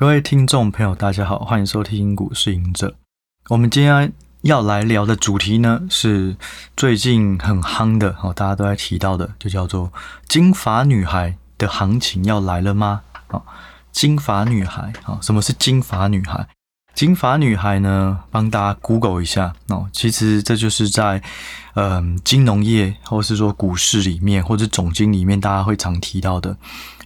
[0.00, 2.88] 各位听众朋友，大家好，欢迎收听《股市赢者》。
[3.50, 6.34] 我们今天要来聊的主题呢，是
[6.74, 9.92] 最近很夯的哦，大家都在提到的，就叫做
[10.26, 13.02] “金发女孩”的行情要来了吗？
[13.26, 13.42] 啊，
[13.92, 16.48] 金发女孩啊，什么是金发女孩？
[16.94, 21.22] 金发女孩呢，帮大家 Google 一下哦，其实这就是在
[21.74, 26.56] 嗯金融业，或是说股市里面，或者总经里面，大家会常提到的。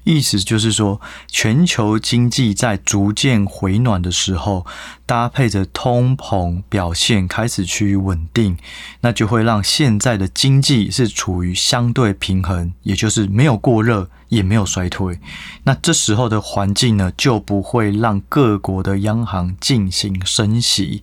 [0.04, 4.64] 意思就是说，全球经济在逐渐回暖的时候，
[5.04, 8.56] 搭配着通膨表现开始趋于稳定，
[9.00, 15.18] 那就会让现在的经济是处于相对平衡，也就是没有过热，也没有衰退。
[15.64, 21.02] 那这时候的环境呢，就不会让各国的央行进行升息，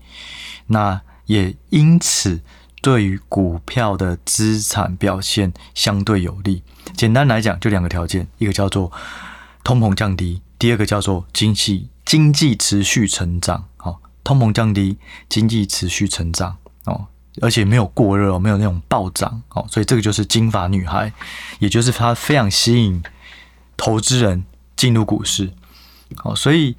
[0.67, 2.41] 那也因此。
[2.83, 6.63] 对于股票的资产表现相对有利。
[6.95, 8.91] 简单来讲，就两个条件：一个叫做
[9.63, 13.65] 通膨降低，第二个叫做经济经济持续成长。
[13.77, 14.97] 哦，通膨降低，
[15.29, 16.57] 经济持续成长。
[16.85, 17.07] 哦，
[17.41, 19.41] 而且没有过热，没有那种暴涨。
[19.49, 21.11] 哦，所以这个就是金发女孩，
[21.59, 23.01] 也就是它非常吸引
[23.77, 24.43] 投资人
[24.75, 25.51] 进入股市。
[26.23, 26.75] 哦，所以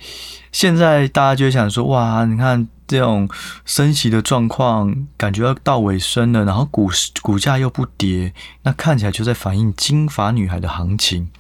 [0.51, 2.69] 现在大家就会想说：哇，你看。
[2.87, 3.29] 这种
[3.65, 11.31] 升息的状况，感觉要到尾声了，然后股市股价又不跌，那看起来就在反映金发女孩的行情。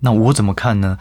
[0.00, 0.98] 那我怎么看呢？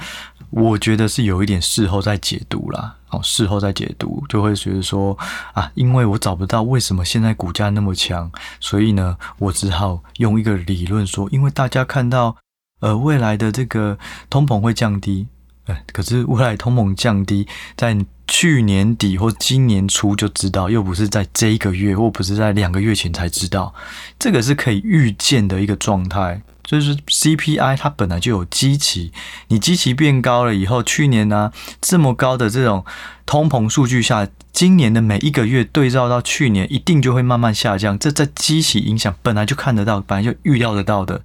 [0.49, 2.95] 我觉得是有一点事后再解读啦。
[3.09, 5.17] 哦，事后再解读就会觉得说
[5.53, 12.37] 啊，因为我找不到为什么现在股价那么强，所以呢，我只好用一个理论说，因为大家看到
[12.79, 13.97] 呃未来的这个
[14.29, 15.27] 通膨会降低，
[15.65, 17.45] 呃，可是未来通膨降低
[17.75, 17.97] 在。
[18.27, 23.73] 去年底或今年初就知道，又不是在这一个月，或不是在两个月前才知道，
[24.17, 26.41] 这个是可以预见的一个状态。
[26.63, 29.11] 就是 CPI 它本来就有基期，
[29.49, 31.51] 你基期变高了以后，去年呢、
[31.81, 32.85] 这么高的这种
[33.25, 37.99] 通膨数据下，今年的每一个月对照到去年，一定就会慢慢下降。
[37.99, 41.23] 这在基期影响本来就看得到，本来就预料得到的。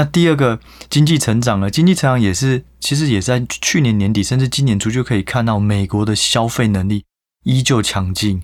[0.00, 7.04] 那第二个经济成长了，经济成长也是，其实也在去年年底甚至今年初就可以看到美国的消费能力
[7.44, 8.40] 依旧强劲，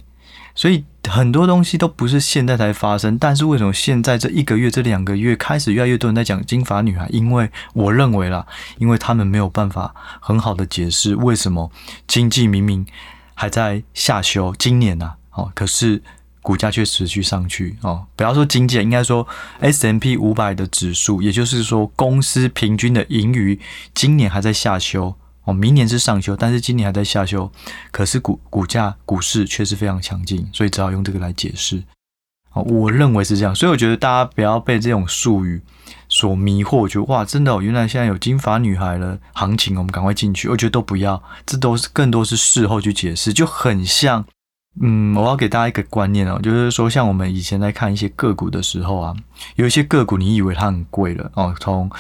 [0.55, 7.09] 所以很多东西都不是现在才发生，但是为什么现在这一个月、这两个月开始越来越多人在讲金发女孩？
[7.11, 8.47] 因为我认为啦，
[8.77, 11.73] 因为他们没有办法很好的解释为什么
[12.07, 12.87] 经济明明
[13.33, 16.03] 还在下修，今年呐，哦，可是。
[16.47, 19.27] 股价却持续上去哦，不要说经济，应该说
[19.59, 23.59] S M P 五百的指数，也就是说公司平均的盈余
[23.93, 25.13] 今年还在下修
[25.43, 27.51] 哦，明年是上修，但是今年还在下修，
[27.91, 31.83] 可是股股价股市却是非常强劲，所以只好用这个来解释
[32.53, 32.63] 哦。
[32.63, 35.61] 我认为是这样，所以我觉得大家不要被这种术语
[36.09, 40.49] 所迷惑，我觉得哇，真的哦，原来现在有金发女孩的行情，我们赶快进去。
[40.49, 44.25] 我觉得都不要，这都是更多是事后去解释，就很像。
[44.81, 49.15] 嗯，我要给大家一个观念哦，就是说，像我们以前在看一些个股的时候啊，
[49.55, 51.91] 有一些个股你以为它很贵了哦，从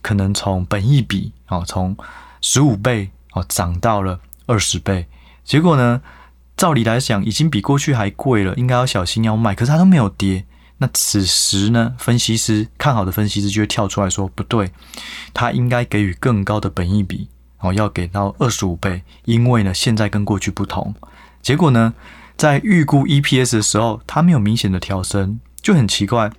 [0.00, 1.96] 可能从本益比哦，从
[2.40, 5.06] 十五倍哦涨到了二十倍，
[5.44, 6.00] 结果呢，
[6.56, 10.44] 照理来讲已经比过去还贵了，应该要小心要卖，可是它都没有跌。
[10.78, 14.70] 那此时呢，分析师看好的分析师就会跳出来说，不对，
[15.34, 20.94] 它应该给予更高的本益比哦，要给到二十五倍，因为呢，现在跟过去不同。
[21.42, 21.92] 结果呢，
[22.40, 26.32] 在预估 EPS 的时候，它没有明显的调升，就很奇怪。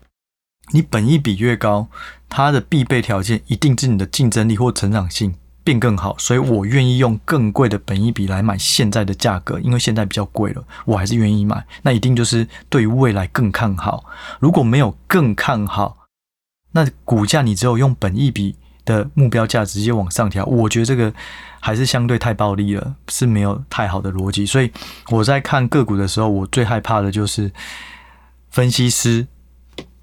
[0.72, 1.90] 你本益比越高，
[2.28, 11.64] 它的必备条件一定是你的竞争力或成长性变更好，所以我愿意用更贵的本益比来买现在的价格，因为现在比较贵了，我还是愿意买。
[11.84, 14.04] 那一定就是对于未来更看好。
[14.40, 16.08] 如果没有更看好，
[16.72, 21.14] 那股价你只有用本益比的目标价直接往上调，我觉得这个
[21.62, 24.46] 还是相对太暴力了，是没有太好的逻辑。
[24.46, 24.70] 所以
[25.10, 27.50] 我在看个股的时候，我最害怕的就是
[28.50, 29.28] 分析师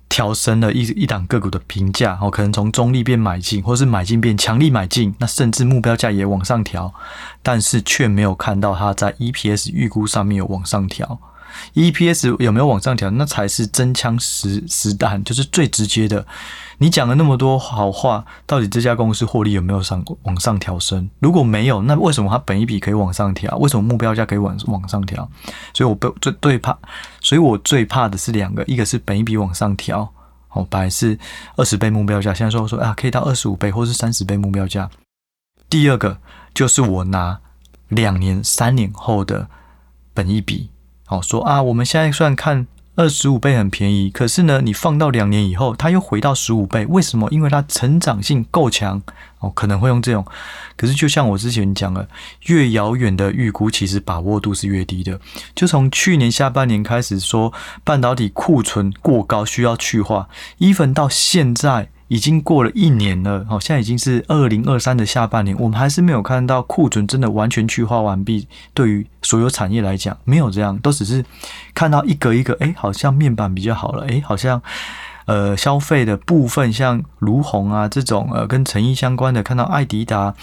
[0.09, 6.95] 调升了一一档个股的评价，哦，可能从中立变买进，或是买进变强力买进，那甚至目标价也往上调，
[7.43, 11.21] 但是却没有看到它在 EPS 预估上面有往上调。
[11.75, 13.11] EPS 有没有往上调？
[13.11, 16.25] 那才是真枪实实弹，就是最直接的。
[16.81, 21.11] 你讲了那么多好话，到底这家公司获利有没有上往上调升？
[21.19, 23.57] 如果没有，那为什么它本一笔可以往上调？
[23.59, 25.29] 为什么目标价可以往往上调？
[25.75, 26.79] 所以我不最最怕，
[27.21, 30.13] 所以我最怕的是两个，一个是本一笔往上调，
[30.51, 31.19] 哦，本来是
[31.57, 34.89] 二十倍目标价，现在说说啊，可以到二十五倍或是三十倍目标价。
[35.69, 36.19] 第二个
[36.55, 37.41] 就是我拿
[37.89, 39.49] 两年、三年后的
[40.15, 40.71] 本一笔。
[41.05, 42.67] 好说啊，我们现在算看
[42.99, 47.29] 二十五倍很便宜，可是呢，你放到两年以后，它又回到十五倍，为什么？
[47.31, 49.01] 因为它成长性够强，
[49.39, 50.27] 哦，可能会用这种。
[50.77, 52.09] 可是就像我之前讲了，
[52.47, 55.21] 越遥远的预估，其实把握度是越低的。
[55.55, 57.53] 就从去年下半年开始说
[57.85, 60.29] 半导体库存过高，需要去化
[60.59, 61.91] ，even 到现在。
[62.09, 68.49] 已经过了一年了，好，现在已经是二零二三的下半年，我们还是没有看到库存真的完全去化完毕。
[68.73, 71.25] 对于所有产业来讲，没有这样，都只是
[71.75, 74.61] 看到一个一个，哎，好像面板比较好了，哎，好像
[75.27, 80.35] 呃消费的部分，像卢鸿啊这种呃跟成衣相关的，看到爱迪达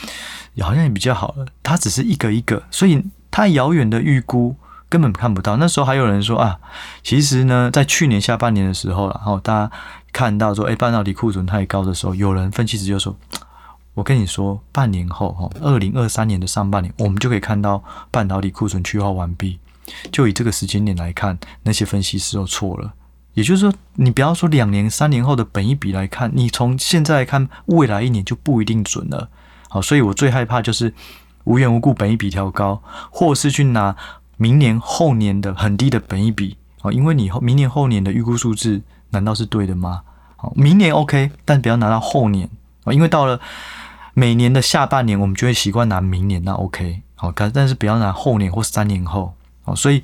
[0.60, 1.46] 好像也比较好了。
[1.64, 4.56] 它只是一个一个，所以太遥远的预估。
[4.90, 5.58] 根本看不到。
[5.58, 6.60] 那时候还有人说啊，
[7.04, 9.72] 其实呢，在去年下半年的时候，然后大家
[10.14, 13.16] 看到说，哎，半导体库存太高的时候，有人分析师就说，
[13.94, 19.60] 我跟你说，半年后，哈，二零二三年的上半年，我们就可以看到半导体库存去化完毕。
[20.12, 22.94] 就以这个时间点来看，那些分析师都错了。
[23.34, 29.30] 也就是说，你不要说两年、三年后的本一比来看，你从现在看，未来一年就不一定准了。
[29.68, 30.94] 好，所以我最害怕就是
[31.44, 33.96] 无缘无故本一比调高，或是去拿。
[34.38, 40.02] 明年后年的很低的本益比啊，因为你后明年后年的预估数字难道是对的吗？
[40.36, 42.50] 好，明年 OK，但不要拿到后年
[42.84, 43.40] 啊，因为到了
[44.14, 49.34] 每年的下半年，我们就会习惯拿明年，那 OK 好，但但是不要拿后年或三年后
[49.64, 49.74] 啊。
[49.74, 50.04] 所以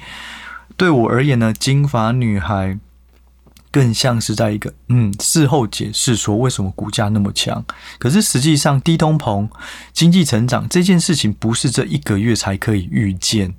[0.78, 2.80] 对我而言呢，金发女孩
[3.70, 7.64] 更像是在一个嗯事后解释说为什么股价那么强，
[8.00, 9.50] 可是实际上低通膨、
[9.94, 13.54] 经济成长这件事情不是这一个月才可以预见。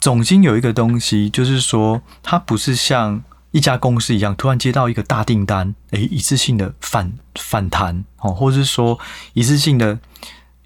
[0.00, 8.98] 总经有一个东西，就是说它不是像一家公司一样，突然接到一个大订单，诶，一次性的反反弹哦，或者是说
[9.32, 9.98] 一次性的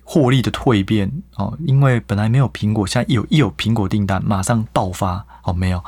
[0.05, 5.83] 获利的蜕变哦，因为本来没有苹果，现在有一有苹果订单，马上爆发哦，没有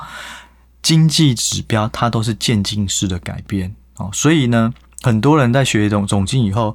[0.81, 6.75] 经济指标，它都是渐进式的改变哦，所以呢，很多人在学总总经以后，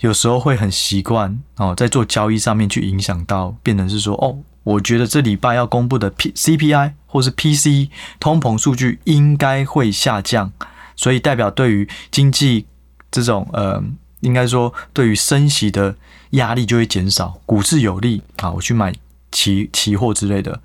[0.00, 4.36] 有时候会很习惯哦，在做交易上面去影响到，变成是说哦。
[4.62, 10.52] 我觉得这礼拜要公布的 P CPI 或是 P C 通膨数据应该会下降，
[10.94, 12.66] 所以代表对于经济
[13.10, 13.82] 这种呃，
[14.20, 15.96] 应该说对于升息的
[16.32, 18.94] 压力就会减少，股市有利啊，我去买
[19.32, 20.60] 期期货之类的，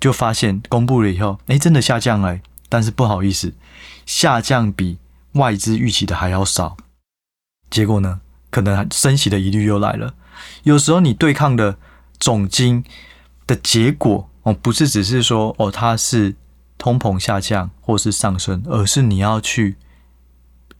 [0.00, 3.52] 就发现公布了以后，哎，真的下降了，但是不好意思，
[4.06, 4.96] 下降比
[5.32, 6.78] 外资预期的还要少，
[7.70, 8.20] 结果呢，
[8.50, 10.14] 可能升息的疑虑又来了，
[10.62, 11.76] 有时候你对抗的
[12.18, 12.82] 总经。
[13.46, 16.34] 的结果哦，不是只是说哦，它是
[16.78, 19.76] 通膨下降或是上升，而是你要去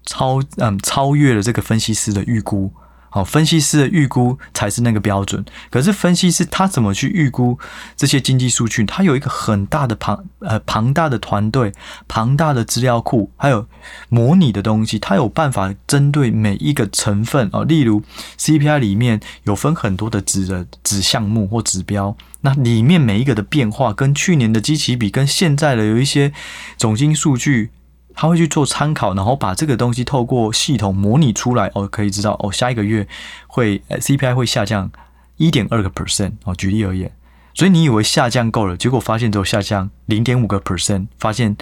[0.04, 2.72] 超嗯超越了这个分析师的预估。
[3.14, 5.44] 好，分析师的预估才是那个标准。
[5.70, 7.56] 可是分析师他怎么去预估
[7.96, 8.84] 这些经济数据？
[8.84, 11.72] 他有一个很大的庞呃庞大的团队、
[12.08, 13.68] 庞大的资料库，还有
[14.08, 14.98] 模拟的东西。
[14.98, 18.02] 他有办法针对每一个成分哦，例如
[18.36, 26.32] CPI 里面有分很多的子的子项目或指标，那里面每一个的变化跟去年的基期比，跟现在的有一些
[26.76, 27.70] 总经数据。
[28.14, 33.06] 他会去做参考，然后把这个东西透过系统模拟出来，哦，可以知道哦，下一个月
[33.46, 34.90] 会呃 CPI 会下降
[35.36, 36.54] 一点二个 percent 哦。
[36.54, 37.12] 举例而言，
[37.52, 41.56] 所以你以为下降够了，结果发现只有下降零点五个 percent，发现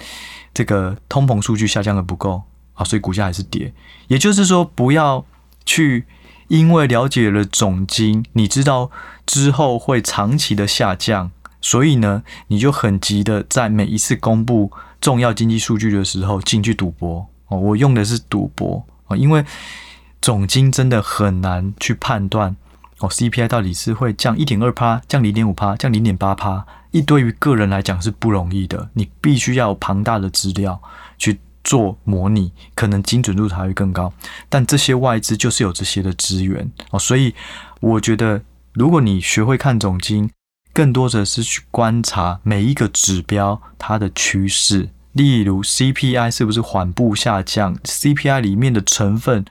[0.53, 2.43] 这个通膨数据下降的不够
[2.75, 3.73] 啊，所以股价还是跌。
[4.07, 5.25] 也就是说，不要
[5.65, 6.05] 去
[6.49, 8.91] 因为了解了总金，你知道
[9.25, 11.31] 之后会长期的下降，
[11.63, 14.71] 所以呢，你就很急的在每一次公布。
[15.01, 19.43] 重要经济数据的时候进去赌博哦，我用的是赌博哦，因为
[20.21, 22.55] 总经真的很难去判断
[22.99, 30.81] 哦，CPI 到底是会降一点二趴，降零点五趴，降零点八趴，一对于个人来讲是不容易的，你必须要有庞大的资料
[31.17, 34.13] 去做模拟，可能精准度才会更高。
[34.47, 37.35] 但这些外资就是有这些的资源哦，所以
[37.81, 38.41] 我觉得
[38.71, 40.29] 如果你学会看总经。
[40.73, 49.45] 更多的是去观察每一个指标它的趋势，例如 CPI 是不是缓步下降，CPI 里面的成分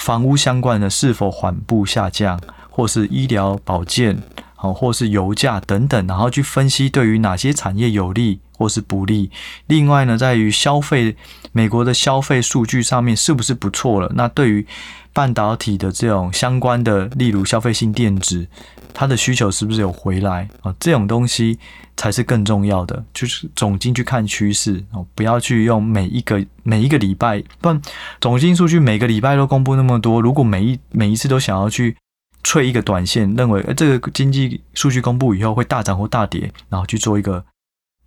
[0.00, 4.22] 房屋相关的是否缓步下降，或是医疗保健，
[4.54, 9.32] 好，或是油价等等，然后去分析对于哪些产业有利或是不利。
[9.66, 11.16] 另外呢，在于消费，
[11.50, 14.12] 美国的消费数据上面是不是不错了？
[14.14, 14.64] 那对于
[15.12, 18.46] 半导体的这种相关的，例如消费性电子。
[18.94, 20.74] 它的需求是不是有回来啊？
[20.80, 21.56] 这种东西
[21.96, 27.80] 才是更重要的，就是总经去看趋势哦，不要去用每一个每一个礼拜，不然
[28.20, 31.96] 总经数据每个礼拜都公布那么多，如果每一每一次都想要去
[32.42, 37.44] 吹一个短线，认为这个经济数据公布以后会大涨或大跌，然后去做一个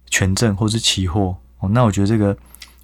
[0.09, 2.35] 权证或是期货哦，那我觉得这个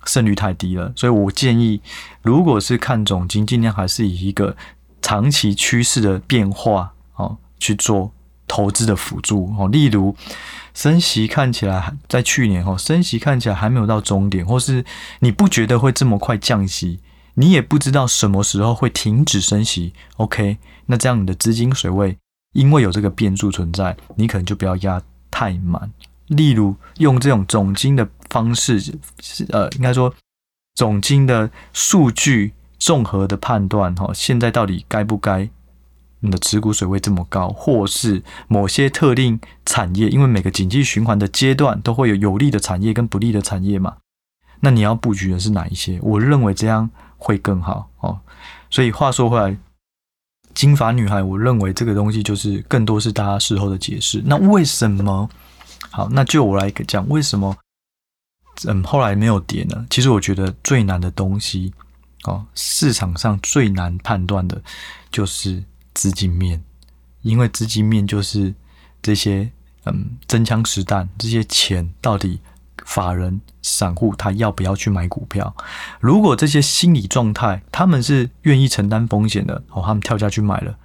[0.07, 1.79] 胜率太低了，所以我建议，
[2.23, 4.57] 如果是看总金，尽量还是以一个。
[4.99, 8.11] 长期趋势的变化哦去做
[8.45, 9.69] 投资的辅助哦。
[9.69, 10.13] 例如，
[10.73, 14.83] 升息看起来在去年哦，升息看起来还没有到终点，或是
[15.19, 16.99] 你不觉得会这么快降息，
[17.35, 19.93] 你也不知道什么时候会停止升息。
[20.17, 22.17] OK，那这样你的资金水位
[22.53, 25.89] 因为有这个变数存在，你可能就不要压太满。
[26.25, 28.81] 例如，用这种总金的方式，
[29.49, 30.13] 呃，应该说
[30.75, 35.49] 总经的数据综合的判断，哈，现在到底该不该
[36.19, 43.97] 你的持股水位这么高，或是某些特定产业，因为每个经济循环的阶段都会有有利的产业跟不利的产业嘛，
[44.61, 45.99] 那你要布局的是哪一些？
[46.01, 48.19] 我认为这样会更好哦。
[48.69, 49.55] 所以话说回来，
[50.53, 54.21] 金发女孩，我认为这个东西就是更多是大家事后的解释。
[54.25, 55.29] 那为什么？
[55.91, 57.55] 好，那就我来讲，为什么
[58.65, 59.85] 嗯后来没有跌呢？
[59.89, 61.73] 其实我觉得最难的东西
[62.23, 64.61] 哦，市场上最难判断的
[65.11, 66.63] 就是资金面，
[67.21, 68.53] 因为资金面就是
[69.01, 69.51] 这些
[69.85, 72.39] 嗯真枪实弹，这些钱到底
[72.85, 75.55] 法人散户他要不要去买股票？
[75.99, 80.77] 如果这些心理状态他们是愿意承担风险的哦，他们跳下去买了，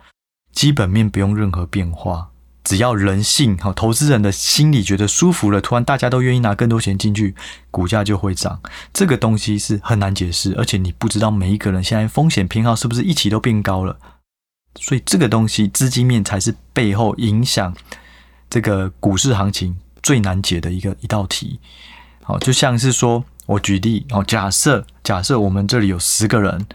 [0.52, 2.31] 基本面不用任何变化。
[2.72, 7.34] 只要人性哈，投资人的心里觉得舒服了，突然大家都愿意拿更多钱进去，
[7.70, 8.62] 股价就会涨。
[8.94, 13.98] 这个东西是很难解释，而且你不知道每一个人现在风险偏好是不是一起都变高了。
[14.76, 17.76] 所以这个东西资金面才是背后影响
[18.48, 21.60] 这个股市行情最难解的一个一道题。
[22.22, 26.66] 好，就像是说我举例哦，假设假设我们这里有十个人。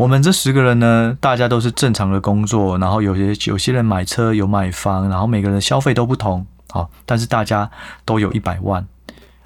[0.00, 7.70] 我们这十个人呢，大家都是正常的工作，然后有些有些人买车有买房，然后每个人消费都不同，好，但是大家
[8.06, 8.86] 都有一百万，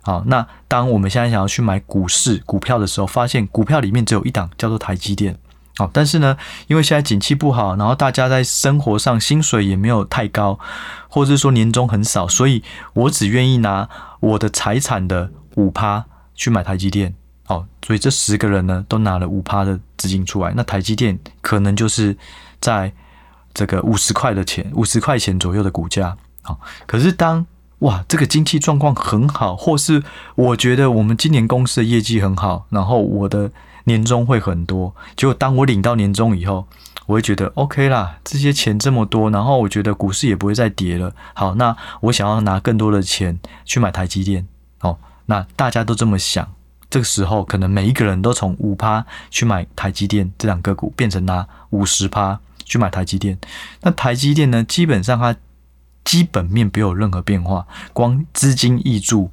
[0.03, 5.37] 好，那当我们现在想要去买股市股票的时候，发现股票里面只有一档叫做台积电，
[5.77, 6.37] 好，但是呢，
[6.69, 10.61] 因为现在景气不好，然后大家在生活上薪水也没有太高，
[11.09, 13.89] 或者是说年终很少，所以我只愿意拿
[14.21, 16.05] 我的财产的五趴
[16.37, 17.17] 去买台积电。
[17.47, 22.17] 哦，所以这十个人呢，都拿了五趴的资金出来，那台积电可能就是
[22.61, 22.93] 在
[23.53, 26.17] 这个五十块的钱，五十块钱左右的股价。
[26.43, 27.45] 好，可是当
[27.81, 30.03] 哇，这个经济状况很好，或是
[30.35, 33.51] 我觉得我们今年公司的业绩很好，然后我的
[33.85, 36.67] 年终会很多，结果当我领到年终以后，
[37.05, 41.15] 我会觉得 OK 啦，这些钱这么多，然后我觉得股市也不会再跌了。
[41.35, 44.49] 好，那我想要拿更多的钱去买台积电。
[44.81, 46.54] 哦，那大家都这么想。
[46.95, 53.37] 这个时候，可能每一个人都从五趴去买台积电这两个股，变成拿五十趴去买台积电。
[53.81, 55.35] 那台积电呢，基本上它
[56.05, 59.29] 基本面没有任何变化，光资金挹注，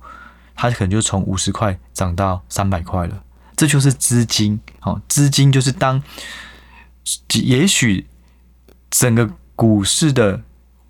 [0.56, 3.22] 它可能就从五十块涨到三百块了。
[3.56, 6.01] 这就是资金，好，资金就是当
[7.44, 8.08] 也许
[8.89, 10.41] 整个股市的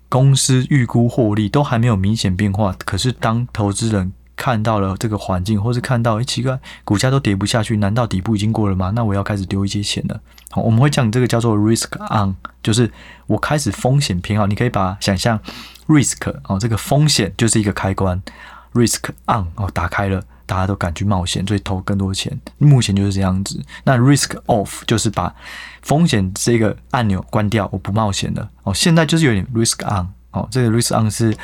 [0.08, 8.90] 公司预估获利都还没有明显变化，可是当投资人看到了这个环境，或是看到，哎，奇怪，股价都跌不下去，难道底部已经过了吗？
[8.92, 10.20] 那我要开始丢一些钱了。
[10.50, 12.90] 好，我们会讲这个叫做 risk on，就是
[13.28, 14.48] 我开始风险偏好。
[14.48, 15.38] 你可以把想象
[15.86, 18.20] risk 哦，这个风险就是一个开关
[18.72, 22.36] ，risk on 哦，打开了，大家都敢去冒险，所以投更多钱。
[22.58, 23.62] 目前就是这样子。
[23.84, 25.32] 那 risk off 就是把
[25.82, 28.50] 风险这个按钮关掉，我不冒险了。
[28.64, 31.36] 哦，现在就是有点 risk on 哦，这个 risk on 是。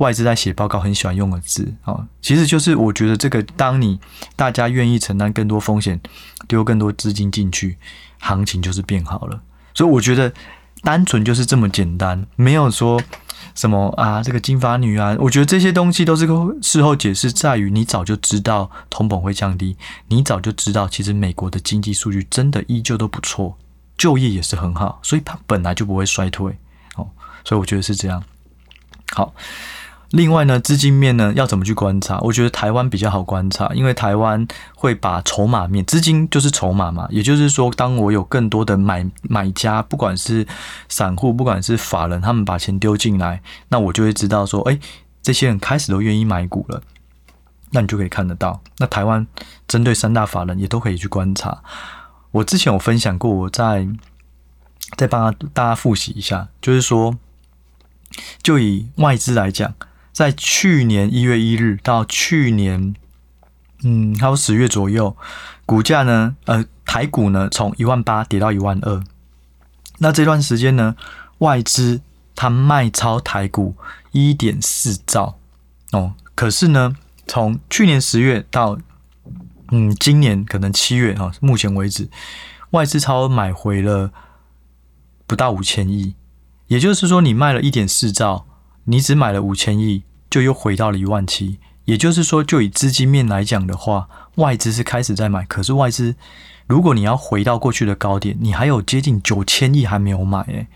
[0.00, 4.00] 外资在写报告很喜欢用的字哦，其实就是我觉得这个，当你
[4.34, 6.00] 大家愿意承担更多风险，
[6.48, 7.76] 丢更多资金进去，
[8.18, 9.42] 行情就是变好了。
[9.74, 10.32] 所以我觉得
[10.80, 12.98] 单纯就是这么简单，没有说
[13.54, 16.26] 什么啊，这个金发女啊，我觉得这些东西都是
[16.62, 19.76] 事后解释，在于你早就知道通膨会降低，
[20.08, 23.58] 你早就知道其实美国的经济数据真的依旧都不错，
[23.98, 26.56] 就业也是很好，所以它本来就不会衰退。
[27.44, 28.22] 所以我觉得是这样。
[29.12, 29.34] 好。
[30.12, 32.18] 另外呢，资金面呢要怎么去观察？
[32.22, 34.44] 我觉得台湾比较好观察，因为台湾
[34.74, 40.44] 会把筹码面，资金就是筹码嘛，也就是说，当我有更多的买买家，不管是
[40.88, 44.76] 散户，不管是法人，他们把钱丢进来，那我就会知道说，哎，
[45.22, 46.82] 这些人开始都愿意买股了，
[47.70, 48.60] 那你就可以看得到。
[48.78, 49.24] 那台湾
[49.68, 51.62] 针对三大法人也都可以去观察。
[52.32, 53.86] 我之前有分享过，我在
[54.96, 57.16] 再帮大家复习一下，就是说，
[58.42, 59.74] 就以外资来讲。
[60.12, 62.94] 在去年一月一日到去年，
[63.84, 65.16] 嗯，还有十月左右，
[65.64, 69.02] 股价呢，呃，台股呢，从一万八跌到一万二。
[69.98, 70.94] 那这段时间呢，
[71.38, 72.02] 外资
[72.34, 73.76] 它卖超台股
[74.10, 75.38] 一点四兆
[75.92, 76.14] 哦。
[76.34, 78.76] 可是呢，从去年十月到
[79.70, 82.10] 嗯，今年可能七月哈，目前为止，
[82.70, 84.10] 外资超买回了
[85.26, 86.14] 不到五千亿，
[86.70, 88.46] 也就是说，你卖了一点四兆，
[88.84, 91.58] 你只买了五千亿，就又回到了一万七。
[91.84, 96.14] 也就是说，就以资金面来讲的话，外资是开始在买，可是外资，
[96.68, 100.68] 如果你要回到过去的高点，你还有接近九千亿还没有买，诶。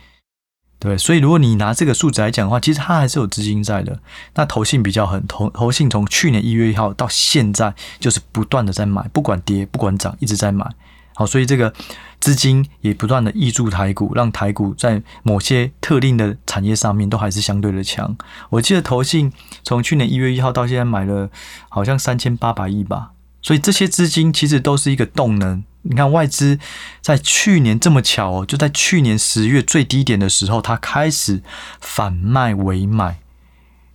[0.81, 4.01] 对，所以如果你拿这个数字来讲的话，其实它还是有资金在的。
[4.35, 10.69] 那投信比较狠，投投信从去年一月一号到现在，就是不断的在买，不管跌不管涨，一直在买。
[11.15, 11.73] 好，所以这个
[12.19, 18.17] 资金也不断的挹注台股，让台股在某些特定的产业上面都还是相对的强。
[18.51, 21.31] 我记得投信从去年一月一号到现在买了
[21.69, 25.63] 好像三千八百亿吧，所以这些资金其实都是一个动能。
[25.87, 26.59] 你看外资
[27.03, 31.43] 在去年这么巧哦，就在去年十月最低点的时候，它开始
[31.79, 33.19] 反卖为买，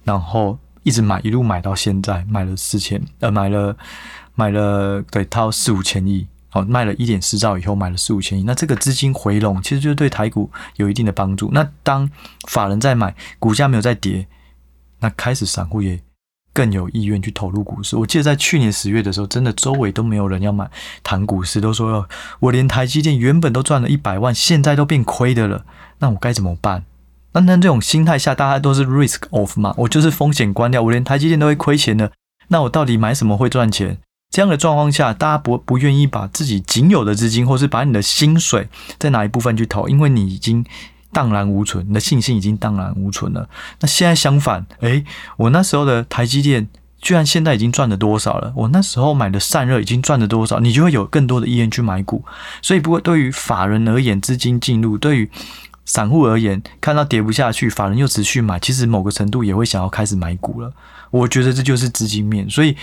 [0.04, 3.76] 然后一直买，一路买到现在，买了四千，呃，买了
[4.36, 11.50] 买了对，套四五千亿，哦，卖了一点四兆以后，买了四五千亿，那这个资金回笼，其实就对台股有一定的帮助。
[11.54, 12.10] 那当
[12.48, 14.28] 法人在买，股价没有再跌，
[15.00, 16.00] 那开始散户也。
[16.52, 17.96] 更有意愿去投入股市。
[17.96, 20.70] 我记得在去年十月的时候，真的周围都没有人要买
[21.04, 25.64] 谈股市，都说要我连台积电原本都赚了一百万，现在都变亏的了，
[26.00, 26.84] 那我该怎么办？
[27.34, 32.12] 那那这种心态下，大家都是 risk off 嘛，我就是风险关掉，我连台积电都会亏钱的，
[32.48, 34.00] 那我到底买什么会赚钱？
[34.30, 40.66] 这样的状况下，大家不不愿意把自己仅有的资金，或是把你的薪水再拿一部分去投，因为你已经。
[41.12, 43.50] 荡然无存，你的信心已经荡然无存了。
[43.80, 45.04] 那现在相反，诶，
[45.38, 46.68] 我那时候的台积电
[47.02, 48.54] 居然现在已经赚了多少了？
[48.56, 50.60] 我那时候买的散热已经赚了多少？
[50.60, 52.24] 你就会有更多的意愿去买股。
[52.62, 55.32] 所以，不过对于法人而言，资金进入；对于
[55.84, 60.72] 散户而言，看到跌不下去，法人又持续买，其实某个程度也会想要开始买股了。
[61.10, 62.48] 我觉得这就是资金面。
[62.48, 62.78] 所以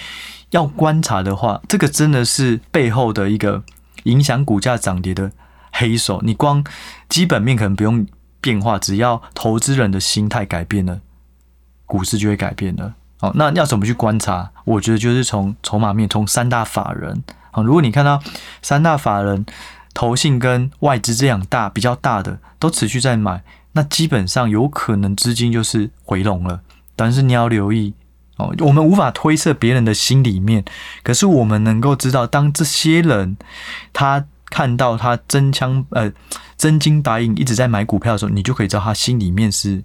[0.56, 3.62] 要观察的话，这个真的是背后的一个
[4.04, 5.30] 影响股价涨跌的
[5.70, 6.20] 黑手。
[6.24, 6.64] 你光
[7.08, 8.06] 基本面可能不用。
[8.38, 11.00] 变化，只要投资人的心态改变了，
[11.84, 12.94] 股市就会改变了。
[13.18, 14.52] 好，那要怎么去观察？
[14.64, 17.24] 我觉得就是从筹码面，从三大法人。
[17.50, 18.22] 好，如果你看到
[18.62, 19.44] 三大法人、
[19.92, 23.42] 投信跟外资这样大比较大的都持续在买，
[23.72, 26.60] 那基本上有可能资金就是回笼了。
[26.94, 27.94] 但是你要留意
[28.36, 30.64] 哦，我们无法推测别人的心里面，
[31.02, 33.36] 可是我们能够知道，当这些人
[33.92, 36.12] 他看到他真枪呃。
[36.58, 39.84] 真金白银一直在买股票的时候，你就可以知道他心里面是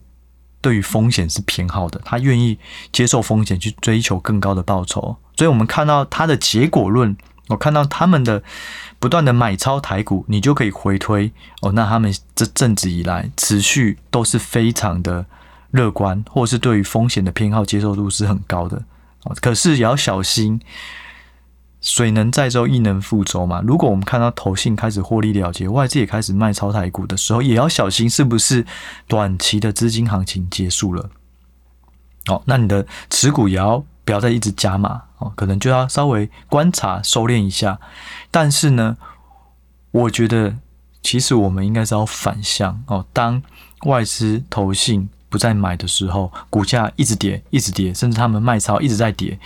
[0.61, 2.57] 对于风险是偏好的，他愿意
[2.93, 5.17] 接受风险去追求更高的报酬。
[5.35, 7.13] 所以，我们看到他的结果论，
[7.49, 8.41] 我看到他们的
[8.99, 15.25] 不断的买超台股，你就可以回推哦，那他们这阵子以来持续都是非常的
[15.71, 18.83] 乐观，或是对于风险的偏好接受度是很高的。
[19.41, 20.61] 可是也要小心。
[21.83, 23.59] 水能载舟，亦能覆舟嘛。
[23.65, 28.63] 如果我们看到投信开始获利了结，外资也开始卖超台股的时候，也要小心是不是
[29.07, 31.09] 短期的资金行情结束了。
[32.27, 35.33] 哦，那你的持股也要不要再一直加码哦？
[35.35, 37.79] 可能就要稍微观察收敛一下。
[38.29, 38.95] 但是呢，
[39.89, 40.55] 我觉得
[41.01, 43.03] 其实我们应该是要反向哦。
[43.11, 43.41] 当
[43.85, 49.39] 外资投信不再买的时候，股价一直跌，一直跌，甚至他们卖超一直在跌，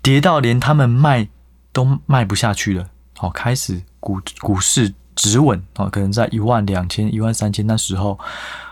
[0.00, 1.26] 跌到连他们卖。
[1.72, 2.84] 都卖不下去了，
[3.16, 8.18] 好，开始股股市止稳，哦，可能在一万两千、一万三千那时候，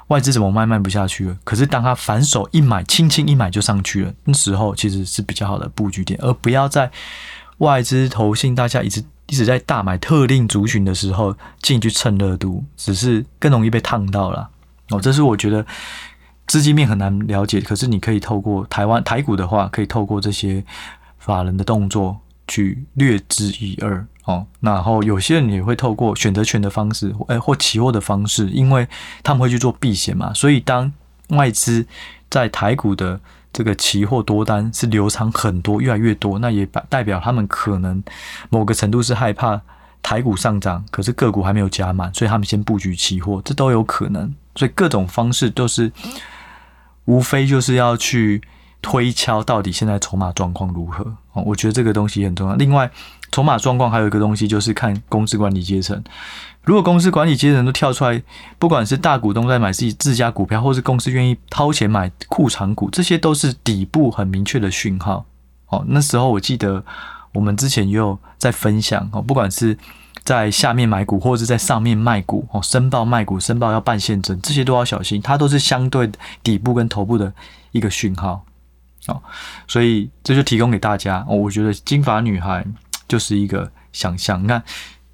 [0.09, 1.39] 外资怎么卖卖不下去了？
[1.45, 6.91] 可是当他反手一买，轻轻一买就上去了，那时候其实是比较好的布局点，而不要在
[7.59, 14.51] 外资投信大家一直一直在大买特定族群的时候进去蹭热度，只是更容易被烫到了。
[14.91, 15.65] 哦，这是我觉得
[16.49, 20.65] 资金面很难了解，可是你可以透过台湾台股的话，可以透过这些
[21.19, 22.19] 法人的动作。
[22.51, 28.89] 去略知一二哦，然后有些人也会透过选择权的方式，诶，或期货的方式，因为
[29.23, 30.33] 他们会去做避险嘛。
[30.33, 30.91] 所以当
[31.29, 31.87] 外资
[32.31, 33.21] 在台股的
[33.53, 38.03] 这个期货多单是流仓很多，越来越多，那也代表他们可能
[38.49, 39.61] 某个程度是害怕
[40.03, 44.35] 台股上涨，可是个股还没有加满，所以他们先布局期货，这都有可能。
[44.55, 45.93] 所以各种方式都是，
[47.09, 48.41] 无非就是要去。
[48.81, 51.03] 推敲到底现在筹码状况如何？
[51.33, 52.55] 哦，我觉得这个东西很重要。
[52.55, 52.89] 另外，
[53.33, 56.01] 筹码状况还有一个东西就是看公司管理阶层。
[56.63, 58.23] 如果公司管理阶层都跳出来，
[58.57, 65.27] 不管是大股东在买自己自家股票，或是公司愿意掏钱买库藏股，这些都是底部很明确的讯号。
[65.67, 66.85] 哦，那时候我记得
[67.33, 69.77] 我们之前也有在分享哦，不管是
[70.25, 76.11] 在下面买股，或者是在上面卖股哦，申报卖股，申报要办现证，这些都要小心，它都是相对
[76.43, 77.33] 底部跟头部的
[77.73, 78.45] 一个讯号。
[79.07, 79.23] 哦，
[79.67, 81.25] 所以这就提供给大家。
[81.27, 82.63] 哦，我觉得金发女孩
[83.07, 84.43] 就是一个想象。
[84.43, 84.63] 你看，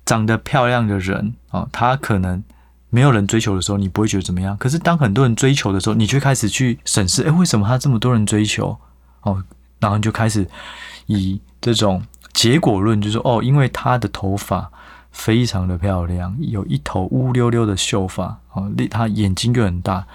[0.04, 2.42] 长得漂亮的人哦，她可能
[2.90, 4.56] 没有人追求的时候，你不会觉得怎么样。
[4.56, 8.76] 可是当很多人追求的时候，你却开始去审视，哎，为什么他这么多人追求？
[9.22, 9.40] 哦，
[9.78, 10.44] 然后你就开始
[11.06, 11.40] 以
[11.72, 12.02] 这种
[12.34, 14.70] 结果论，就是，哦，因为他的头发
[15.10, 20.06] 非常的漂亮，有一头乌溜溜的秀发，哦，他眼睛又很大，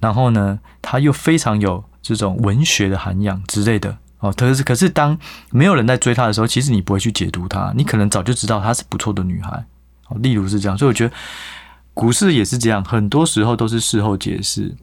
[0.00, 3.96] 然后呢，他又非常有这种文学的涵养之类的。
[4.18, 5.16] 哦，可是可是当
[5.50, 9.64] 没有人在追她的时候，其实你不会去解读她，你可能早就知道她是不错的女孩。
[10.08, 11.14] 哦，例如是这样，所以我觉得
[11.94, 14.74] 股市也是这样，很多时候都是事后解释。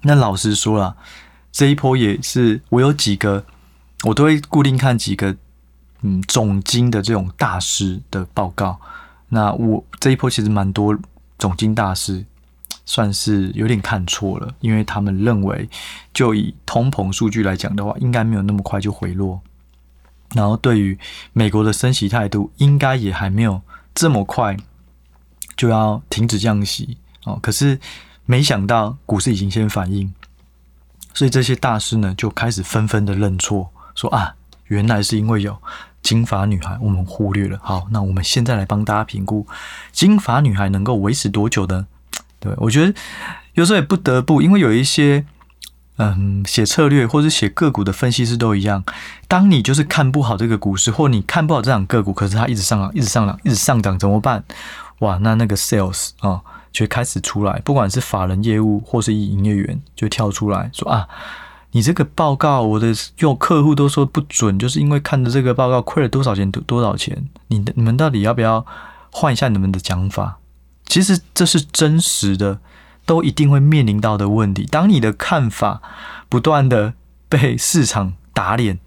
[0.00, 0.96] 那老实说啦，
[1.52, 3.44] 这一波也是我有几个，
[4.04, 5.36] 我都会固定看几个，
[6.02, 8.80] 嗯，总经的这种大师的报告。
[9.28, 10.98] 那我这一波其实蛮多
[11.38, 12.24] 总经大师。
[12.90, 15.68] 算是有点看错了，因为他们认为，
[16.14, 19.38] 就以通膨数据来讲的话，应该没有那么快就回落。
[20.34, 20.98] 然后对于
[21.34, 23.60] 美国的升息态度，应该也还没有
[23.94, 24.56] 这么快
[25.54, 27.38] 就要停止降息哦。
[27.42, 27.78] 可是
[28.24, 30.10] 没想到股市已经先反应，
[31.12, 35.58] 所以这些大师呢就开始纷纷的认错，说啊，原来是因为有
[36.02, 37.58] 金发女孩，我们忽略了。
[37.60, 39.44] 好，那我们现在来帮大家评估
[39.90, 41.88] 金发女孩能够维持多久呢？
[42.38, 42.94] 对，我觉得
[43.54, 45.26] 有时候也不得不，因为有一些
[45.96, 48.84] 嗯，写策略或者写个股的分析师都一样。
[49.26, 54.44] 当你就是看不好这个股市，或你看不好这档个股，可是它一直上涨，一直上涨，一直上涨，怎么办？
[55.00, 61.08] 哇，那那个 sales 啊、哦，就开始出来，不管是法人业务或是营业员，就跳出来说啊，
[61.72, 67.28] 你这个报告，我的用客户都说不准，就是因为看着这个报告亏了多少钱，多多少钱？
[67.48, 68.64] 你的你们到底要不要
[69.10, 70.38] 换一下你们的讲法？
[70.86, 72.60] 其实这是真实的，
[73.04, 74.66] 都一定会面临到的问题。
[74.70, 75.82] 当你的看法
[76.30, 76.94] 不断的
[77.28, 78.78] 被市场打脸，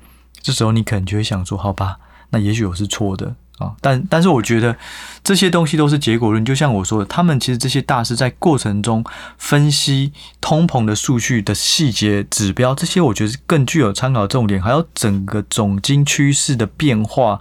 [0.42, 2.00] 这时候你可能就会想说：“好吧，
[2.32, 4.76] 那也许我是错的啊。”但但是我觉得
[5.24, 6.44] 这些东西都是结果论。
[6.44, 9.04] 就像我说的，他们其实这些大师在过程中
[9.38, 17.40] 分析通膨的数据的细节指标，这些我觉得更具有参考重点，还有整个总经趋势的变化。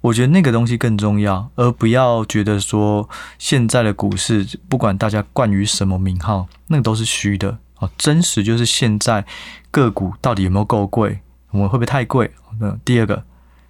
[0.00, 7.90] 我觉得那个东西更重要，而不要觉得说现在的股市不管大家冠于什么名号，那个都是虚的啊。
[7.98, 9.26] 真实就是现在
[9.72, 11.18] 个股到底有没有够贵，
[11.50, 12.30] 我们会不会太贵？
[12.60, 13.24] 那第二个，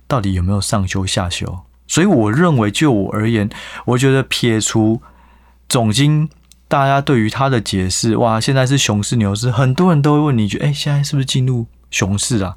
[0.07, 1.61] 到底有没有上修下修？
[1.89, 3.49] 所以我认为，就我而言，
[3.87, 5.01] 我觉得撇除
[5.69, 6.29] 总经，
[6.69, 12.55] 大家对于他的解释，哇，现在是熊市牛市，很多人都会问你，一句哎，现在是不是进入熊市啊？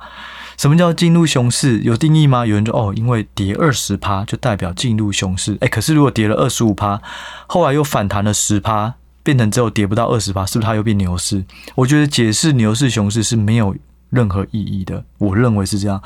[0.58, 1.80] 什么叫进入熊市？
[1.80, 2.46] 有定义吗？
[2.46, 5.58] 有人说哦，因为跌二十趴就代表进入熊市。
[5.62, 7.02] 诶，可是如果跌了二十五趴，
[7.48, 11.44] 后来又反弹了十趴，变成只有跌不到二十趴，是不是它又变牛市？
[11.76, 13.76] 我觉得解释牛市、熊市是没有
[14.10, 15.06] 任何意义的。
[15.18, 16.04] 我认为是这样，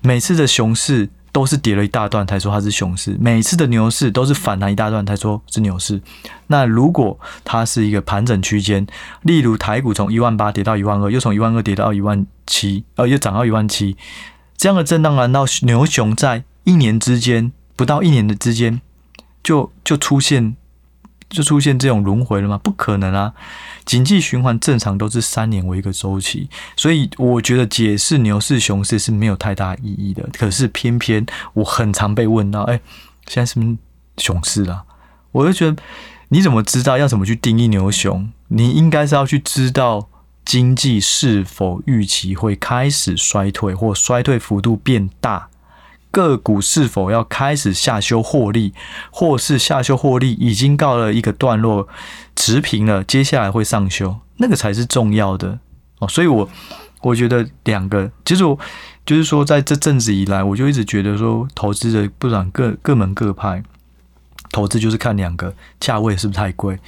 [0.00, 1.08] 每次的熊市。
[1.34, 6.00] 都是跌了一大段才说它是熊市，每次的牛市都是反弹一大段才说是牛市。
[6.46, 8.86] 那如果它是一个盘整区间，
[9.22, 13.96] 例如台股从一万八跌到一万二，又从一万二跌到一万七，呃，又涨到一万七，
[14.56, 18.80] 这样的震荡，难道牛熊在一年之间，不到一年的之间，
[19.42, 20.54] 就就出现？
[21.28, 22.58] 就出现这种轮回了吗？
[22.62, 23.32] 不可能啊！
[23.84, 30.28] 经济循环正常都是三年为一个周期，所以我觉得解释牛市、熊市是没有太大意义的。
[30.32, 32.80] 可是偏偏我很常被问到：“哎，
[33.26, 33.76] 现在是不是
[34.18, 34.84] 熊市了？”
[35.32, 35.76] 我就觉得
[36.28, 38.30] 你怎么知道要怎么去定义牛熊？
[38.48, 40.08] 你应该是要去知道
[40.44, 45.48] 经济是否预期会开始衰退，或衰退幅度变大。
[46.14, 48.72] 个股是否要开始下修获利，
[49.10, 51.88] 或是下修获利已经告了一个段落，
[52.36, 55.58] 持平了，接下来会上修，那个才是重要的
[55.98, 56.06] 哦。
[56.06, 56.48] 所以我
[57.02, 58.56] 我觉得两个，其实我
[59.04, 63.64] 就是说，在这阵子以来，我就一直觉得说，投资的不管各各门各派，
[64.52, 66.78] 投资就是看两个价位是不是太贵，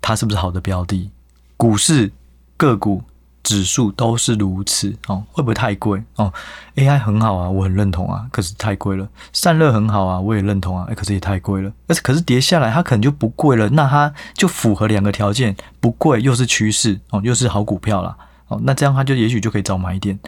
[0.00, 1.10] 它是不是好的标的，
[1.58, 2.10] 股市
[2.56, 3.02] 个股。
[3.42, 6.32] 指数都是如此哦，会不会太贵哦
[6.76, 9.08] ？AI 很好啊，我很认同啊，可是太贵了。
[9.32, 11.72] 散热很好啊，我也认同啊，可是也太贵了。
[11.88, 18.16] 而且可是跌下来，它可能就不贵了，那它就符合两个条件，不贵又是趋势哦，又是好股票啦。
[18.48, 18.60] 哦。
[18.64, 20.18] 那这样它就也许就可以找买点。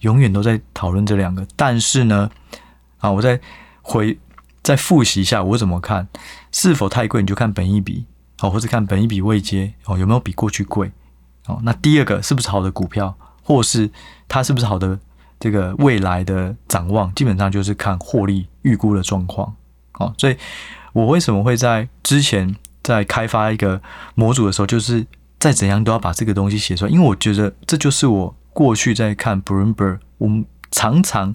[0.00, 2.30] 永远都在讨论这两个，但是呢，
[2.98, 3.40] 啊，我再
[3.82, 4.18] 回
[4.62, 6.06] 再复习一下我怎么看，
[6.52, 8.06] 是否太贵，你就看本一比
[8.40, 10.92] 哦，或者看本一比未接哦，有没有比过去贵。
[11.48, 13.90] 哦，那第二个是不是好的股票，或是
[14.28, 14.98] 它是不是好的
[15.40, 19.54] 这个未来的展望，基本上就是看获利预估的状况。
[19.94, 20.36] 哦，所以
[20.92, 23.80] 我为什么会在之前在开发一个
[24.14, 25.04] 模组的时候，就是
[25.40, 31.34] 再怎样都要把这个东西写出来，因为我觉得这就是我过去在看 Bloomberg，我们常常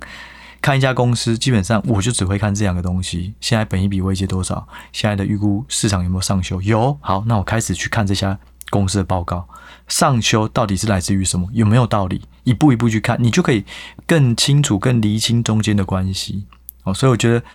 [0.61, 4.67] 看一家公司，基本上我就只会看这两个东西：现在本益比位阶多少？
[4.91, 6.61] 现在的预估市场有没有上修？
[6.61, 8.37] 有，好，那我开始去看这家
[8.73, 9.47] 公司的报告，
[9.87, 11.47] 上修到底是来自于什么？
[11.53, 12.23] 有没有道理？
[12.43, 13.63] 一步一步去看，你就可以
[14.07, 16.45] 更清楚、更厘清中间的关系。
[16.85, 17.45] 哦，所以我觉得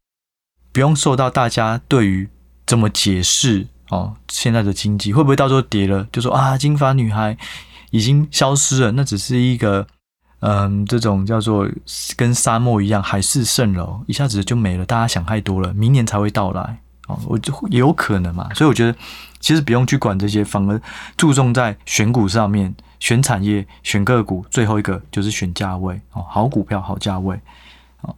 [0.72, 2.28] 不用受到大家对于
[2.64, 7.36] 怎么解释哦，现在的经济会不会到时候跌了，就说啊，金发女孩
[7.90, 9.86] 已经消失了，那只是一个。
[10.40, 11.68] 嗯，这种叫做
[12.16, 14.86] 跟沙漠一样，海市蜃楼，一下子就没了。
[14.86, 18.48] 大家想太多了，明年才会到来哦，我就也有可能嘛。
[18.54, 18.96] 所以我觉得
[19.40, 20.80] 其实不用去管这些，反而
[21.16, 27.40] 注重在选股上面，选产业、选个股，最后一个就是选价位哦，好股票、好价位
[28.02, 28.14] 哦。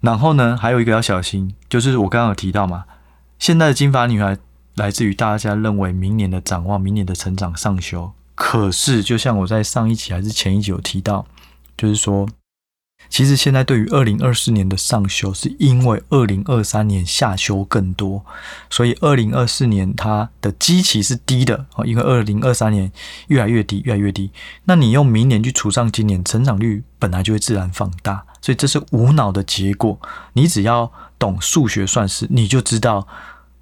[0.00, 2.84] 然后呢，还有一个要小心，就是我刚刚有提到嘛，
[3.38, 4.38] 现在的金发女孩
[4.76, 8.12] 来自于大家认为明年的展望、明年的成长上修。
[8.36, 11.26] 可是，就像我在上一期还是前一集有提到，
[11.76, 12.28] 就是说，
[13.08, 18.24] 其实现在对于二零二四年的上修，是因为二零二三年下修更多，
[18.68, 22.92] 所以二零二四年它的基期是低的哦，因为二零二三年
[23.28, 24.30] 越来越低，越来越低。
[24.64, 29.98] 那你用明年去除上今年，成长率本来就会自然放大，所以这是无脑的结果。
[30.34, 33.08] 你只要懂数学算式，你就知道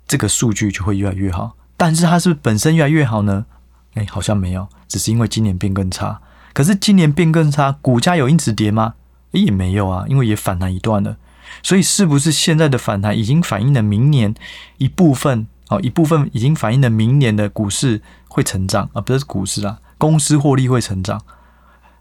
[0.07, 1.57] 这个数据就会越来越好。
[1.77, 3.47] 但是它是不是本身越来越好呢？
[3.95, 6.21] 哎，好像没有，只是因为今年变更差。
[6.53, 8.95] 可是今年变更差，股价有因此跌吗？
[9.33, 11.17] 诶，也没有啊，因为也反弹一段了。
[11.63, 14.35] 所以是不是现在的反弹已经反映了明年
[14.79, 15.47] 一部分？
[15.69, 21.21] 哦，一部分已经反映了明年的股市会成长啊，不是股市啊，公司获利会成长，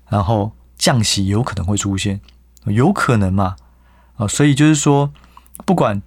[0.10, 2.22] 然后降息有可能会出现，
[2.66, 3.56] 有可能嘛？
[4.18, 5.12] 啊，所以就是说，
[5.66, 6.02] 不管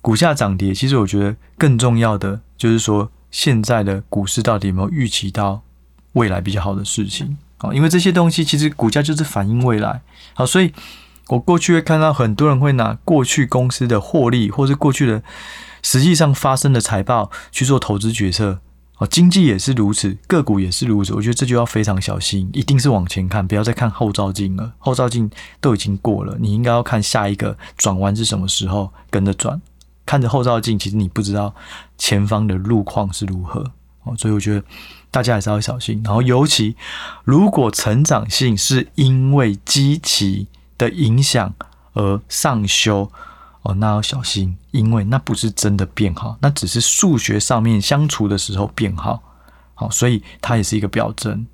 [0.00, 3.10] 股价涨跌，其实我觉得更重要的就是说。
[3.32, 5.62] 现在的股市到底有没有预期到
[6.14, 7.38] 未来比较好的事情？
[7.60, 10.02] 啊，因为这些东西其实股价就是反映未来。
[10.34, 10.72] 好，所以
[11.28, 15.22] 我过去会看到很多人会拿过去公司的获利，或是过去的
[15.82, 18.60] 实际上发生的财报去做投资决策。
[18.98, 21.14] 哦，经济也是如此，个股也是如此。
[21.14, 24.74] 我觉得这就要非常小心，一定是往前看，不要再看后照镜了。
[24.78, 29.58] 后照镜都已经过了，你应该要看下一个转弯是什么时候，跟着转。
[30.04, 31.54] 看着后照镜，其实你不知道
[31.96, 33.72] 前方的路况是如何
[34.04, 34.62] 哦，所以我觉得
[35.10, 36.00] 大家还是要小心。
[36.04, 36.76] 然后，尤其
[37.24, 40.46] 如果成长性是因为基期
[40.78, 41.52] 的影响
[41.92, 43.10] 而上修
[43.62, 49.22] 哦，那要小心，因为那不是真的变好，那只是数学上面相处的时候变好。
[49.74, 51.46] 好，所以它也是一个表征。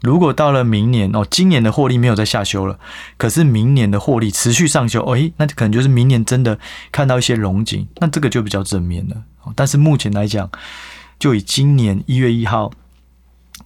[0.00, 2.78] 如果到了明年哦，今年的获利没有再下修了，
[3.16, 6.58] 可是明年的获利持续上修，诶，那可能就是明年真的
[6.92, 9.16] 看到一些龙景，那这个就比较正面了。
[9.56, 10.48] 但是目前来讲，
[11.18, 12.70] 就以今年一月一号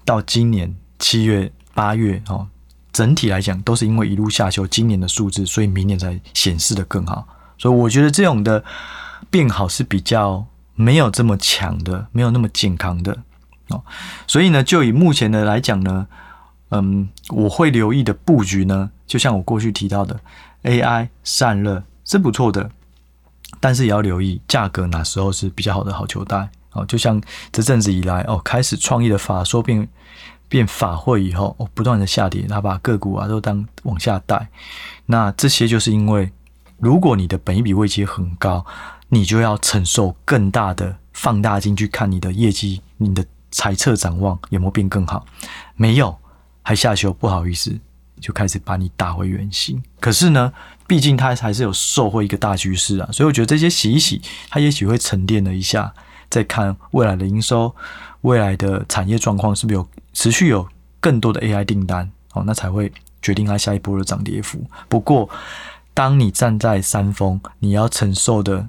[0.04, 2.48] 到今年七月八月哦，
[2.92, 7.26] 整体来讲都是因为一路下修今年的数字，所以明年才显示的更好。
[7.58, 8.64] 所以我觉得这种的
[9.30, 13.16] 变好是比较没有这么强的，没有那么健康的
[13.68, 13.84] 哦。
[14.26, 16.06] 所以呢，就以目前的来讲呢，
[16.70, 20.18] 嗯，我会留意的布局呢，就像我过去提到的
[20.64, 22.70] ，AI 散热是不错的，
[23.60, 26.84] 但是也要留意价格哪时候是比较好的好球带哦。
[26.86, 29.88] 就像这阵子以来哦，开始创意的法说变
[30.48, 34.48] 变法会以后哦，不断的下跌，他把个股啊都当往下带，
[35.06, 36.30] 那这些就是因为，
[36.78, 38.64] 如果你的本益比位阶很高，
[39.08, 43.24] 你就要承受更大的放大镜去看你的业绩，你的。
[43.54, 45.26] 财测展望有没有变更好？
[45.76, 46.16] 没有，
[46.62, 47.78] 还下修，不好意思，
[48.18, 49.82] 就开始把你打回原形。
[50.00, 50.50] 可是呢，
[50.86, 55.92] 毕竟它还是有受惠一个大趋势啊，所以我觉得这些洗一洗，它也许会沉淀了一下，
[56.32, 57.72] 再看未来的营收、
[58.22, 60.66] 未来的产业状况是不是有持续有
[60.98, 62.90] 更多的 AI 订单哦，那才会
[63.20, 64.64] 决定它下一波的涨跌幅。
[64.88, 65.28] 不过，
[65.92, 68.68] 当你站在山峰，你要承受的。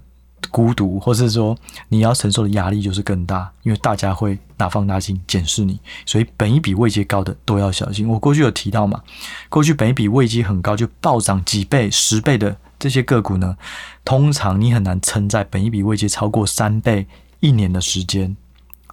[0.51, 8.07] 孤独，或是说你要承受的压力就是更大，因为大家会拿放大镜检视你，所以本一比位阶高的都要小心。
[8.07, 9.01] 我过去有提到嘛，
[9.49, 13.57] 过去本一比位阶很高就暴涨几倍、十倍的这些个股呢，
[14.03, 17.07] 通常你很难撑在本一比位阶超过三倍
[17.43, 18.37] 一年的时间，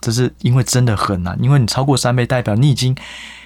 [0.01, 2.97] 这是因为真的很难，因为你超过三倍，代表你已经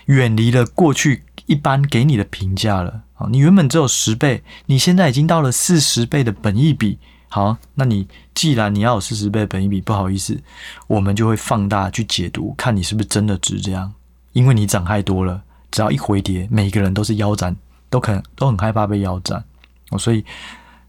[0.06, 6.98] 远离了过去一般给你的评价了啊，你原本只有十倍，你现在已经到了四十倍的本益比。
[7.28, 10.40] 好，那你既然你要有四十倍本益比，不好意思，
[10.86, 13.92] 我们就会放大去解读，看你是不是真的值这样。
[14.32, 17.54] 因为你涨太多了，只要一回跌，每个人都是腰斩，
[17.90, 19.44] 都可能都很害怕被腰斩
[19.90, 19.98] 哦。
[19.98, 20.24] 所以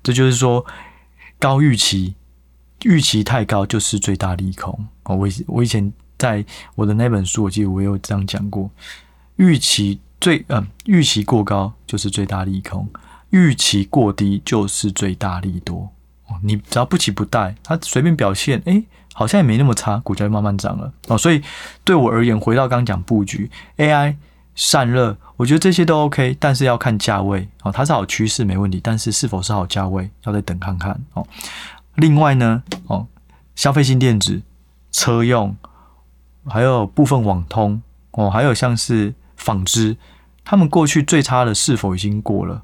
[0.04, 0.64] 这就是说，
[1.40, 2.14] 高预期，
[2.86, 5.16] 预期太高就是最大利空哦。
[5.16, 6.46] 我我以前在
[6.76, 8.70] 我的那本书，我记得我有这样讲过，
[9.38, 12.88] 预期最嗯，预期过高就是最大利空。
[13.32, 15.92] 预期过低就是最大利多
[16.28, 16.38] 哦。
[16.42, 18.82] 你只要不期不待，它随便表现，哎，
[19.14, 21.18] 好像也没那么差，股价就慢慢涨了哦。
[21.18, 21.42] 所以
[21.84, 24.16] 对我而言，回到刚刚讲布局 AI
[24.56, 27.72] 散热，我觉得这些都 OK，但是要看价位哦。
[27.72, 31.28] 它是好趋势没问题，但是是否是好价位，要再等看看哦。
[31.96, 33.08] 另外呢，哦，
[33.56, 34.42] 消费性电子、
[34.92, 35.56] 车用，
[36.46, 37.82] 还有部分网通
[38.12, 39.98] 哦，还有像是纺织，
[40.44, 42.64] 他们过去最差的是否已经过了？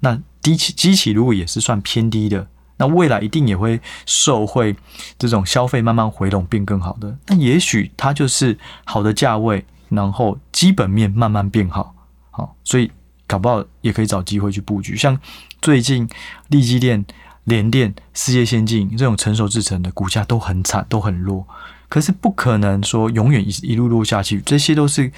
[0.00, 2.48] 那低起基期如果也是算偏低的。
[2.78, 4.74] 那未来一定也会受惠
[5.16, 11.94] 这种消费慢慢回笼变更好的，那也许它就是好的价位，然后基本面慢慢变好，
[12.32, 12.90] 好，所以
[13.28, 14.96] 搞不好也可以找机会去布局。
[14.96, 15.16] 像
[15.60, 16.08] 最近
[16.48, 17.04] 利基电、
[17.44, 21.46] 联电、世界先进这种成熟制程的股价都很惨，都很弱，
[21.88, 25.12] 可是不可能说永远一一路落下去，这些都是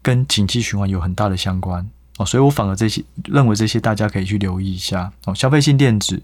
[0.00, 1.88] 跟景气循环有很大的相关。
[2.18, 5.12] 哦，所以我反而这些认为这些大家可以去留意一下。
[5.24, 6.22] 哦，消费性电子。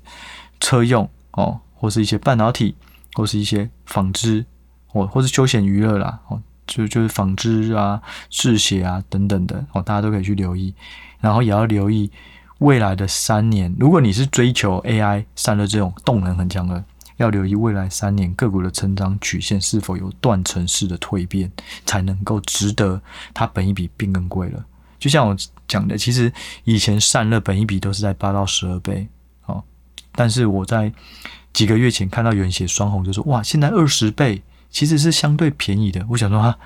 [0.61, 2.75] 车用哦，或是一些半导体，
[3.13, 4.45] 或是一些纺织，
[4.89, 10.75] 或或是休闲娱乐啦，哦，就就是纺织啊、制鞋啊等等的哦，大家都可以去留意，
[11.21, 12.11] 然后也要留意
[12.59, 13.75] 未来的三年。
[13.79, 16.85] 如果你是追求 AI 散热这种动能很强的，
[17.17, 21.51] 要留意未来三年个股的成长曲线是否有断层式的蜕变，
[21.85, 23.01] 才能够值得
[23.35, 24.65] 它本一笔变更贵了。
[24.99, 26.33] 就像我讲的，其实
[26.65, 29.09] 以前散热本一笔都是在八到十二倍。
[29.47, 29.63] 哦
[30.13, 30.93] 但是我在
[31.53, 36.05] 几个月前看到有人写双红，就说哇，现在二十倍其实是相对便宜的。
[36.11, 36.59] 我想说哈，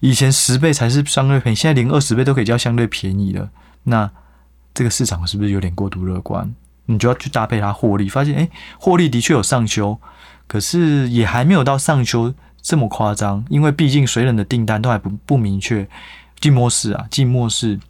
[0.00, 3.50] 以前十倍才是相对便宜，现在连二十倍都可以叫相对便宜了。
[3.84, 4.10] 那
[4.76, 6.54] 这个市场是不是有点过度乐观？
[6.84, 9.98] 你就要去搭配它获利，发现诶，获利的确有上修，
[10.46, 15.88] 可是也还没有到上修这么夸张，因为毕竟水冷的订单都还不不明确，
[16.38, 17.80] 静默式啊，静默式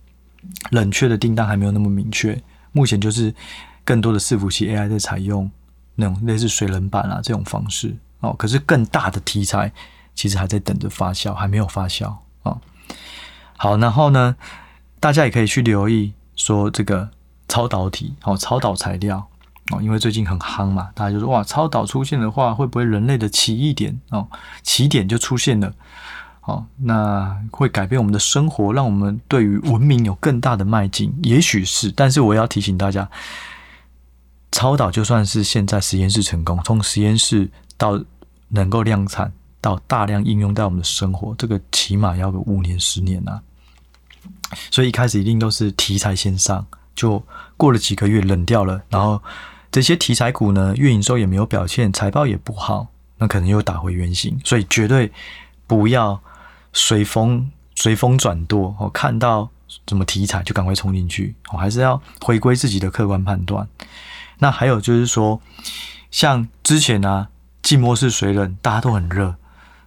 [0.71, 3.35] 冷却的订单还没有那么明确，目前就是。
[3.87, 5.49] 更多的伺服器 AI 在采用
[5.95, 9.73] 那种类似水冷板啊这种方式哦，可是更大的题材
[10.13, 12.61] 其实还在等着发酵，还没有发酵啊、哦。
[13.57, 14.35] 好，然后呢，
[14.99, 17.09] 大家也可以去留意说这个
[17.49, 19.27] 超导体哦，超导材料
[19.73, 24.29] 哦，因为最近很夯嘛，大家就说哇，超导出现的话，会不会人类的奇异点哦，
[24.63, 25.75] 起点就出现了？
[26.43, 33.11] 哦，那会改变我们的生活，让我们对于文明有更大的迈进，也许是，但是我要提醒大家。
[34.53, 38.01] 超导就算是现在实验室成功，从实验室到
[38.49, 43.39] 能够量产到大量应用在我们的生活，这个起码要个五年十年呐、
[44.71, 47.23] 所以一开始一定都是题材先上，就
[47.57, 49.23] 过了几个月冷掉了，然后
[49.71, 54.39] 这些题材股呢，月营收也没有表现，财报也不好，那可能又打回原形。
[54.45, 55.13] 所以绝对
[55.67, 56.21] 不要
[56.73, 59.51] 随风随风转舵哦，看到
[59.89, 63.67] 什么题材就赶快冲进去哦，还是要回归自己的客观判断。
[64.39, 65.41] 那还有就是说，
[66.11, 67.29] 像之前啊，
[67.63, 69.35] 寂寞是水冷大家都很热，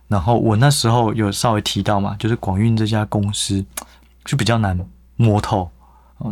[0.07, 3.63] 然后我那时候有稍微提到嘛，就是广运这家公司
[4.25, 4.79] 就比较难
[5.15, 5.69] 摸透。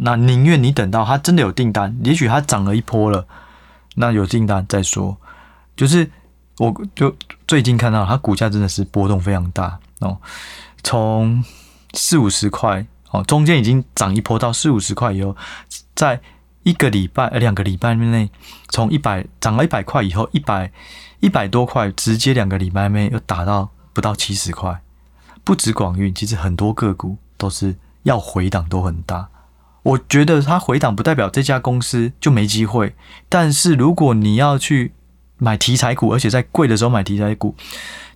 [0.02, 3.26] 那宁愿你等到它真的有订单，也许它涨了一波了，
[3.96, 5.18] 那有订单再说。
[5.76, 6.10] 就是
[6.58, 7.16] 我就
[7.48, 10.18] 最近看到它股价真的是波动非常大哦，
[10.84, 11.44] 从
[11.94, 15.36] 四五十块哦，中间已经涨一波到四五十块以后，
[15.96, 16.22] 在。
[16.64, 18.30] 一个礼拜呃，两个礼拜内，
[18.68, 20.70] 从一百涨了一百块以后，一百
[21.22, 24.82] 一百多块，直接两个礼拜内又打到不到七十块。
[25.46, 29.30] 不止广运，其实很多个股都是要回档都很大。
[29.84, 32.96] 我觉得它回档不代表这家公司就没机会，
[33.30, 34.94] 但是如果你要去
[35.38, 37.56] 买题材股，而且在贵的时候买题材股，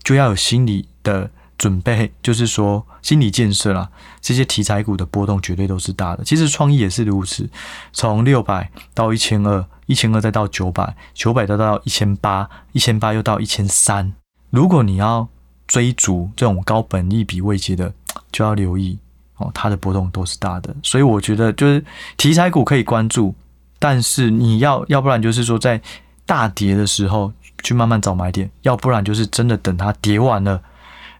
[0.03, 1.31] 就要有心理的。
[1.57, 3.87] 准备就是说心理建设啦，
[4.19, 6.23] 这些题材股的波动绝对都是大的。
[6.23, 7.47] 其实创意也是如此，
[7.93, 14.11] 从六百到一千二，一千二再到九百，九百再到一千八，一千八又到一千三。
[14.49, 15.27] 如果你要
[15.67, 17.93] 追逐这种高本益比位阶的，
[18.31, 18.97] 就要留意
[19.41, 20.73] 哦，它的波动都是大的。
[20.83, 21.83] 所以我觉得就是
[22.15, 23.33] 题材股可以关注，
[23.79, 25.81] 但是你要要不然就是说在
[26.25, 30.61] 大跌的时候去慢慢找买点，要不然就是真的等它跌完了。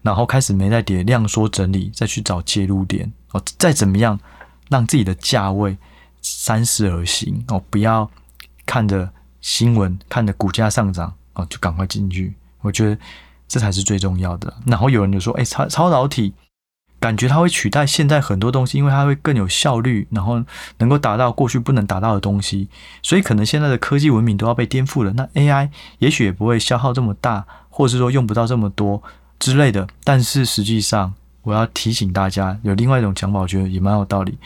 [0.01, 3.43] 然后开始没再跌，量缩整理，再去找介入点哦。
[3.59, 4.19] 再怎么样，
[4.67, 5.77] 让自己的价位
[6.23, 8.09] 三思而行哦，不要
[8.65, 9.07] 看着
[9.41, 12.33] 新闻，看着股价上涨哦，就赶快进去。
[12.61, 12.97] 我觉得
[13.47, 14.51] 这才是最重要的。
[14.65, 16.33] 然后有人就说：“哎，超超导体，
[17.01, 20.41] 感觉它会取代现在很多东西，因为它会更有效率，然后
[20.77, 22.69] 能够达到过去不能达到的东西，
[23.03, 25.11] 所以可能现在的科技文明都要被颠覆了。
[25.17, 29.03] 那 AI 也许也不会消耗这么大，或是说用不到这么多。”
[29.41, 34.37] 之类的，但是实际上我要提醒大家，有另外一种讲法，我觉得也蛮有道理。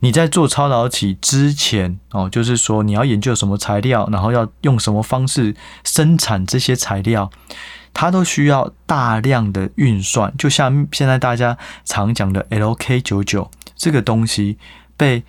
[0.00, 7.30] 你在做超导体之前哦，就是说你要研究什么材料，然后要用什么方式生产这些材料，
[7.94, 10.34] 它都需要大量的运算。
[10.36, 14.58] 就像现在大家常讲的 LK99 这个东西
[14.98, 15.22] 被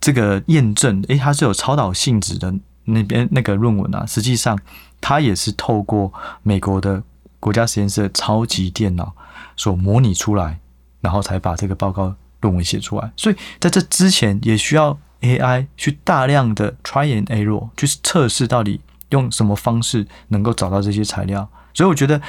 [0.00, 2.54] 这个验证，诶，它是有超导性质的
[2.84, 4.58] 那边那个论文啊，实际上
[5.00, 6.10] 它也是透过
[6.42, 7.02] 美国的
[7.38, 9.12] 国家实验室超级电脑
[9.56, 10.60] 所模拟出来，
[11.02, 12.14] 然后才把这个报告。
[12.42, 18.78] 论文写出来，所以在这之前也需要 AI 去大量的 try and error，就是测试到底
[19.08, 21.48] 用什么方式能够找到这些材料。
[21.76, 22.22] 所以我觉得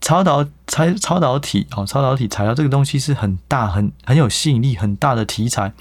[0.00, 5.72] 超导材超导体哦，超导体材料这个东西是很大很很有吸引力很大的题材，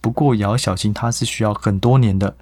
[0.00, 2.36] 不过也要小心，它是需要很多年的，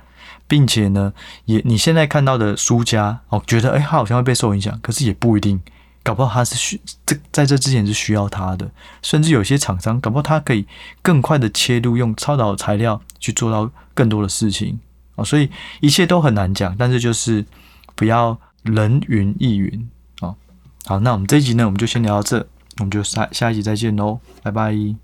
[0.46, 1.14] 并且呢，
[1.46, 5.58] 也你现在看到的输家哦，觉得哎，他好像会被受影响，可是也不一定。
[6.04, 8.68] 搞不好他是需这在这之前是需要它的，
[9.02, 10.66] 甚至有些厂商搞不好他可以
[11.00, 14.78] 更快的切入，用超导材料去做到更多的事情
[15.14, 15.48] 啊，所以
[15.80, 17.46] 一切都很难讲，但是就是
[17.94, 19.88] 不要人云亦云。
[20.84, 22.46] 好，那我们这一集呢，我们就先聊到这，
[22.78, 25.01] 我们就下下一集再见喽，拜拜。